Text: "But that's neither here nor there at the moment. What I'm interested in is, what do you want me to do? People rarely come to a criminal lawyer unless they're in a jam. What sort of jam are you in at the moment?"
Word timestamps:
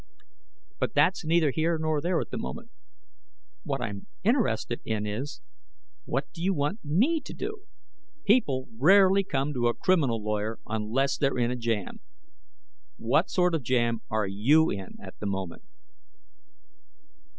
"But 0.79 0.95
that's 0.95 1.23
neither 1.25 1.51
here 1.51 1.77
nor 1.77 2.01
there 2.01 2.19
at 2.19 2.31
the 2.31 2.37
moment. 2.39 2.71
What 3.61 3.83
I'm 3.83 4.07
interested 4.23 4.81
in 4.83 5.05
is, 5.05 5.41
what 6.05 6.25
do 6.33 6.41
you 6.41 6.55
want 6.55 6.83
me 6.83 7.21
to 7.23 7.33
do? 7.35 7.65
People 8.25 8.67
rarely 8.75 9.23
come 9.23 9.53
to 9.53 9.67
a 9.67 9.75
criminal 9.75 10.19
lawyer 10.23 10.57
unless 10.65 11.19
they're 11.19 11.37
in 11.37 11.51
a 11.51 11.55
jam. 11.55 11.99
What 12.97 13.29
sort 13.29 13.53
of 13.53 13.61
jam 13.61 14.01
are 14.09 14.25
you 14.25 14.71
in 14.71 14.95
at 14.99 15.19
the 15.19 15.27
moment?" 15.27 15.61